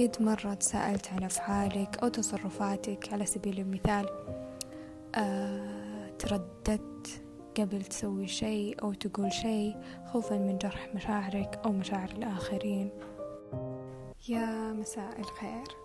قد 0.00 0.22
مرة 0.22 0.54
تساءلت 0.54 1.08
عن 1.12 1.22
أفعالك 1.22 1.98
أو 2.02 2.08
تصرفاتك. 2.08 3.12
على 3.12 3.26
سبيل 3.26 3.60
المثال 3.60 4.06
أه 5.14 6.10
ترددت 6.18 7.22
قبل 7.58 7.82
تسوي 7.82 8.26
شيء 8.26 8.82
أو 8.82 8.92
تقول 8.92 9.32
شيء 9.32 9.76
خوفا 10.06 10.38
من 10.38 10.58
جرح 10.58 10.94
مشاعرك 10.94 11.60
أو 11.64 11.72
مشاعر 11.72 12.10
الآخرين. 12.10 12.90
يا 14.28 14.72
مساء 14.72 15.20
الخير. 15.20 15.76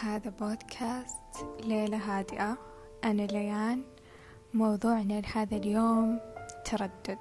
هذا 0.00 0.30
بودكاست 0.30 1.46
ليلة 1.64 1.96
هادئة. 1.96 2.58
أنا 3.04 3.22
ليان. 3.22 3.82
موضوعنا 4.54 5.20
لهذا 5.20 5.56
اليوم 5.56 6.20
تردد. 6.64 7.18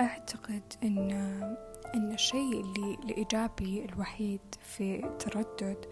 أعتقد 0.00 0.62
أن 0.82 1.56
أن 1.94 2.12
الشيء 2.12 2.60
اللي 2.60 2.94
الإيجابي 3.04 3.84
الوحيد 3.84 4.40
في 4.60 5.04
التردد 5.06 5.86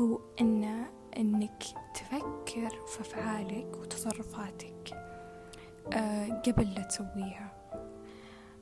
هو 0.00 0.20
أن 0.40 0.86
أنك 1.16 1.62
تفكر 1.94 2.70
في 2.86 3.00
أفعالك 3.00 3.76
وتصرفاتك 3.76 4.92
أه 5.92 6.28
قبل 6.28 6.74
لا 6.74 6.82
تسويها. 6.82 7.52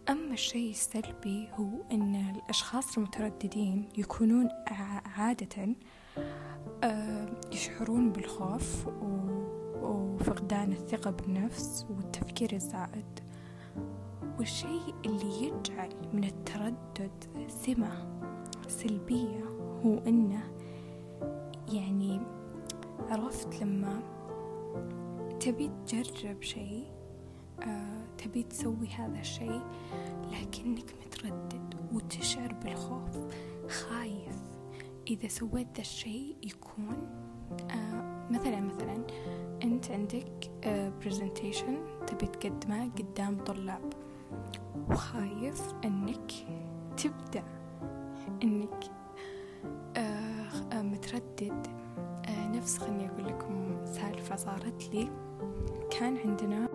أما 0.08 0.32
الشيء 0.32 0.70
السلبي 0.70 1.48
هو 1.54 1.68
أن 1.92 2.34
الأشخاص 2.36 2.98
المترددين 2.98 3.88
يكونون 3.98 4.48
عادة 5.16 5.68
أه 6.84 7.28
يشعرون 7.52 8.12
بالخوف 8.12 8.86
وفقدان 9.82 10.72
الثقة 10.72 11.10
بالنفس 11.10 11.86
والتفكير 11.90 12.52
الزائد. 12.52 13.20
والشيء 14.38 14.94
اللي 15.06 15.46
يجعل 15.46 15.90
من 16.12 16.24
التردد 16.24 17.24
سمة 17.48 18.18
سلبية 18.68 19.44
هو 19.84 19.98
أنه 19.98 20.52
يعني 21.72 22.20
عرفت 23.10 23.62
لما 23.62 24.02
تبي 25.40 25.70
تجرب 25.86 26.42
شيء 26.42 26.86
آه 27.62 28.04
تبي 28.18 28.42
تسوي 28.42 28.88
هذا 28.88 29.20
الشيء 29.20 29.62
لكنك 30.32 30.94
متردد 31.06 31.74
وتشعر 31.92 32.52
بالخوف 32.52 33.18
خايف. 33.68 34.36
إذا 35.06 35.28
سويت 35.28 35.66
ذا 35.74 35.80
الشيء 35.80 36.36
يكون 36.42 36.96
آه 37.70 38.28
مثلا 38.30 38.60
مثلا 38.60 39.06
أنت 39.62 39.90
عندك 39.90 40.50
برزنتيشن 41.04 41.74
آه 41.74 42.04
تبي 42.06 42.26
تقدمه 42.26 42.90
قدام 42.90 43.38
طلاب. 43.38 44.03
وخايف 44.90 45.74
إنك 45.84 46.32
تبدأ 46.96 47.44
إنك 48.42 48.84
آه 49.96 50.82
متردد. 50.82 51.66
آه 52.28 52.48
نفس 52.48 52.78
خلني 52.78 53.10
أقول 53.10 53.26
لكم 53.26 53.84
سالفة 53.84 54.36
صارت 54.36 54.90
لي. 54.94 55.10
كان 55.90 56.16
عندنا 56.16 56.68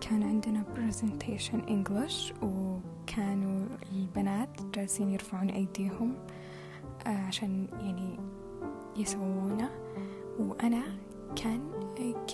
كان 0.00 0.22
عندنا 0.22 0.64
presentation 0.74 1.68
English 1.68 2.42
وكانوا 2.42 3.66
البنات 3.92 4.62
جالسين 4.74 5.10
يرفعون 5.10 5.50
أيديهم 5.50 6.14
آه 7.06 7.26
عشان 7.26 7.66
يعني 7.72 8.18
يسوونه. 8.96 9.70
وأنا 10.38 10.82
كان 11.36 11.60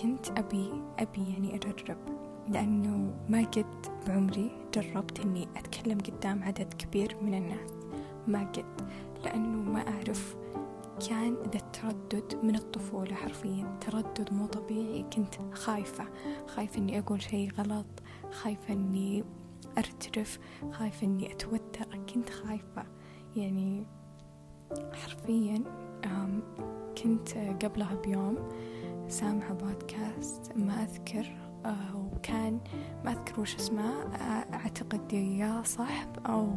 كنت 0.01 0.29
أبي 0.37 0.71
أبي 0.99 1.31
يعني 1.33 1.55
أجرب. 1.55 1.97
لأنه 2.49 3.13
ما 3.29 3.45
قد 3.45 3.85
بعمري 4.07 4.51
جربت 4.73 5.19
إني 5.19 5.47
أتكلم 5.57 5.97
قدام 5.97 6.43
عدد 6.43 6.73
كبير 6.73 7.17
من 7.21 7.33
الناس. 7.33 7.71
ما 8.27 8.43
قد 8.43 8.81
لأنه 9.23 9.71
ما 9.71 9.87
أعرف 9.87 10.35
كان 11.09 11.33
ذا 11.33 11.59
التردد 11.59 12.39
من 12.43 12.55
الطفولة 12.55 13.15
حرفيا. 13.15 13.77
تردد 13.81 14.33
مو 14.33 14.45
طبيعي 14.45 15.05
كنت 15.15 15.35
خايفة. 15.53 16.05
خايفة 16.47 16.77
إني 16.77 16.99
أقول 16.99 17.21
شيء 17.21 17.51
غلط. 17.51 17.85
خايفة 18.31 18.73
إني 18.73 19.23
أرتجف 19.77 20.39
خايفة 20.71 21.07
إني 21.07 21.31
أتوتر. 21.31 21.85
كنت 22.13 22.29
خايفة. 22.29 22.85
يعني 23.35 23.85
حرفيا 24.93 25.63
كنت 27.03 27.37
قبلها 27.37 27.95
بيوم 27.95 28.37
سامعة 29.07 29.53
بودكاست 29.53 30.51
ما 30.55 30.83
أذكر 30.83 31.31
وكان 31.95 32.59
ما 33.05 33.11
أذكر 33.11 33.41
وش 33.41 33.55
اسمه 33.55 34.15
أعتقد 34.53 35.13
يا 35.13 35.61
صاحب 35.65 36.09
أو 36.25 36.49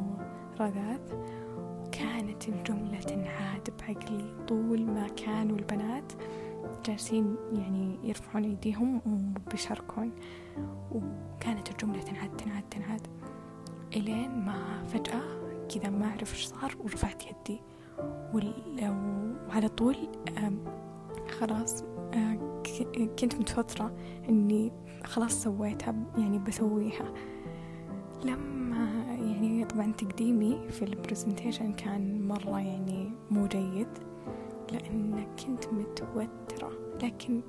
رذاذ 0.60 1.00
وكانت 1.58 2.48
الجملة 2.48 3.00
تنعاد 3.00 3.70
بعقلي 3.80 4.34
طول 4.48 4.86
ما 4.86 5.08
كانوا 5.08 5.58
البنات 5.58 6.12
جالسين 6.84 7.36
يعني 7.52 7.98
يرفعون 8.02 8.44
أيديهم 8.44 9.00
وبيشاركون. 9.06 10.12
وكانت 10.92 11.70
الجملة 11.70 12.02
تنعاد 12.02 12.36
تنعاد 12.36 12.62
تنعاد 12.70 13.06
إلين 13.96 14.44
ما 14.44 14.84
فجأة 14.84 15.22
كذا 15.74 15.90
ما 15.90 16.06
أعرف 16.06 16.32
إيش 16.34 16.46
صار 16.46 16.76
ورفعت 16.80 17.22
يدي. 17.26 17.60
وعلى 18.34 19.68
طول 19.68 19.96
خلاص 21.40 21.82
آه، 22.14 22.62
كنت 23.18 23.34
متوترة 23.34 23.96
إني 24.28 24.72
خلاص 25.04 25.42
سويتها 25.42 25.94
يعني 26.18 26.38
بسويها. 26.38 27.12
لما 28.24 29.04
يعني 29.08 29.64
طبعا 29.64 29.92
تقديمي 29.92 30.68
في 30.70 30.82
البرزنتيشن 30.82 31.72
كان 31.72 32.28
مرة 32.28 32.60
يعني 32.60 33.10
مو 33.30 33.46
جيد 33.46 33.88
لأن 34.72 35.26
كنت 35.46 35.66
متوترة. 35.72 36.72
لكن 37.02 37.40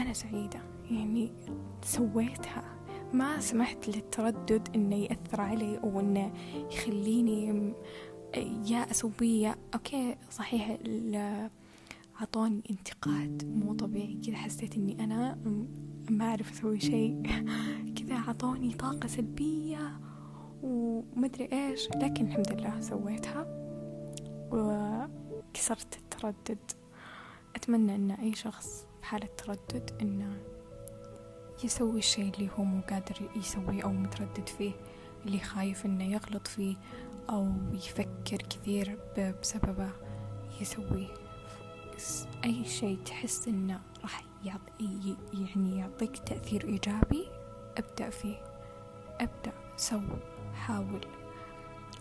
أنا 0.00 0.12
سعيدة 0.12 0.60
يعني 0.90 1.32
سويتها. 1.82 2.64
ما 3.12 3.40
سمحت 3.40 3.88
للتردد 3.88 4.68
إنه 4.74 4.96
يأثر 4.96 5.40
علي 5.40 5.78
أو 5.78 6.00
إنه 6.00 6.32
يخليني 6.72 7.72
يا 8.66 8.90
أسويه 8.90 9.56
أوكي 9.74 10.16
صحيح 10.30 10.78
عطوني 12.20 12.62
انتقاد 12.70 13.44
مو 13.44 13.74
طبيعي 13.74 14.20
كذا 14.26 14.36
حسيت 14.36 14.74
إني 14.74 15.04
أنا 15.04 15.38
ما 16.10 16.24
أعرف 16.24 16.52
أسوي 16.52 16.80
شيء. 16.80 17.22
كذا 17.96 18.18
عطوني 18.18 18.74
طاقة 18.74 19.06
سلبية 19.06 20.00
ومدري 20.62 21.48
إيش 21.52 21.88
لكن 21.90 22.26
الحمد 22.26 22.52
لله 22.52 22.80
سويتها 22.80 23.46
وكسرت 24.52 25.98
التردد. 25.98 26.58
أتمنى 27.56 27.94
أن 27.94 28.10
أي 28.10 28.34
شخص 28.34 28.86
بحالة 29.02 29.26
تردد 29.26 29.90
أنه 30.02 30.36
يسوي 31.64 31.98
الشيء 31.98 32.34
اللي 32.34 32.48
هو 32.58 32.64
مو 32.64 32.80
قادر 32.80 33.30
يسويه 33.36 33.82
أو 33.82 33.92
متردد 33.92 34.48
فيه 34.48 34.72
اللي 35.26 35.38
خايف 35.38 35.86
أنه 35.86 36.04
يغلط 36.04 36.46
فيه 36.46 36.76
أو 37.30 37.52
يفكر 37.72 38.36
كثير 38.36 38.98
بسببه 39.18 39.90
يسويه. 40.60 41.27
أي 42.44 42.64
شيء 42.64 42.98
تحس 43.04 43.48
إنه 43.48 43.80
راح 44.02 44.24
يعني 44.44 45.78
يعطيك 45.78 46.18
تأثير 46.18 46.64
إيجابي 46.64 47.28
ابدأ 47.78 48.10
فيه. 48.10 48.36
ابدأ 49.20 49.52
سو 49.76 50.00
حاول. 50.54 51.00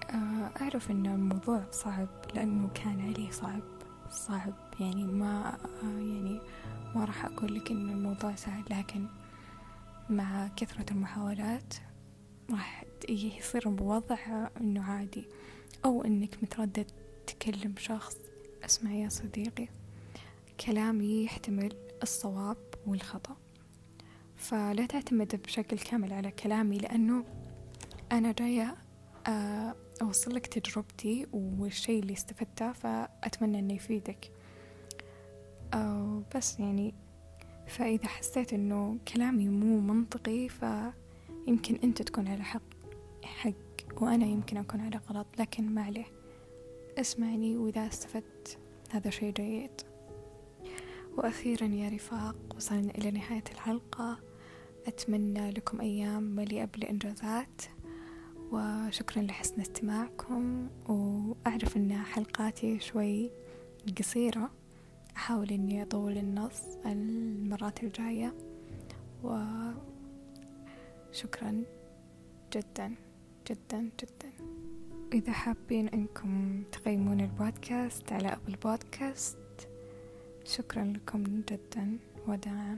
آه، 0.09 0.51
أعرف 0.61 0.91
إن 0.91 1.05
الموضوع 1.05 1.63
صعب 1.71 2.07
لأنه 2.33 2.69
كان 2.73 3.01
علي 3.01 3.31
صعب 3.31 3.61
صعب. 4.09 4.53
يعني 4.79 5.03
ما 5.03 5.57
يعني 5.83 6.41
ما 6.95 7.05
راح 7.05 7.25
أقول 7.25 7.55
لك 7.55 7.71
إن 7.71 7.89
الموضوع 7.89 8.35
سهل 8.35 8.63
لكن 8.69 9.07
مع 10.09 10.47
كثرة 10.47 10.85
المحاولات 10.91 11.73
راح 12.51 12.83
يصير 13.09 13.69
بوضع 13.69 14.47
إنه 14.61 14.83
عادي. 14.83 15.27
أو 15.85 16.03
إنك 16.03 16.43
متردد 16.43 16.91
تكلم 17.27 17.73
شخص. 17.77 18.17
اسمع 18.65 18.91
يا 18.91 19.09
صديقي. 19.09 19.76
كلامي 20.65 21.23
يحتمل 21.23 21.73
الصواب 22.03 22.57
والخطأ. 22.87 23.37
فلا 24.35 24.85
تعتمد 24.85 25.41
بشكل 25.43 25.77
كامل 25.77 26.13
على 26.13 26.31
كلامي 26.31 26.77
لأنه 26.77 27.25
أنا 28.11 28.31
جاية 28.31 28.75
آه، 29.27 29.75
أوصل 30.01 30.35
لك 30.35 30.47
تجربتي 30.47 31.27
والشيء 31.33 31.99
اللي 31.99 32.13
استفدته 32.13 32.71
فأتمنى 32.71 33.59
أنه 33.59 33.73
يفيدك. 33.73 34.31
بس 36.35 36.59
يعني 36.59 36.93
فإذا 37.67 38.07
حسيت 38.07 38.53
أنه 38.53 38.97
كلامي 39.13 39.49
مو 39.49 39.79
منطقي 39.79 40.49
فيمكن 40.49 41.75
أنت 41.83 42.01
تكون 42.01 42.27
على 42.27 42.43
حق 42.43 42.61
حق 43.23 44.01
وأنا 44.01 44.25
يمكن 44.25 44.57
أكون 44.57 44.81
على 44.81 44.99
غلط 45.09 45.27
لكن 45.39 45.73
ما 45.73 45.83
عليه. 45.83 46.05
اسمعني 46.97 47.57
وإذا 47.57 47.87
استفدت 47.87 48.57
هذا 48.91 49.09
شيء 49.09 49.33
جيد. 49.33 49.81
وأخيرا 51.17 51.65
يا 51.65 51.89
رفاق 51.89 52.35
وصلنا 52.55 52.91
إلى 52.91 53.11
نهاية 53.11 53.43
الحلقة. 53.51 54.19
أتمنى 54.87 55.51
لكم 55.51 55.81
أيام 55.81 56.23
مليئة 56.23 56.65
بالإنجازات 56.65 57.61
وشكرا 58.51 59.21
لحسن 59.21 59.61
استماعكم. 59.61 60.67
وأعرف 60.89 61.77
أن 61.77 61.97
حلقاتي 61.97 62.79
شوي 62.79 63.31
قصيرة 63.99 64.51
أحاول 65.15 65.49
أني 65.51 65.81
أطول 65.83 66.17
النص 66.17 66.61
المرات 66.85 67.83
الجاية. 67.83 68.33
وشكرا 69.23 69.73
جدا 72.53 72.95
جدا 73.49 73.89
جدا. 74.01 74.31
إذا 75.13 75.31
حابين 75.31 75.87
أنكم 75.87 76.63
تقيمون 76.71 77.21
البودكاست 77.21 78.11
على 78.11 78.27
أبل 78.27 78.55
بودكاست 78.55 79.37
شكرا 80.47 80.83
لكم 80.83 81.23
جدا 81.23 81.97
وداعا. 82.27 82.77